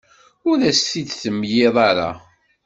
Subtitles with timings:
[0.49, 2.09] Ur as-t-id-temliḍ ara.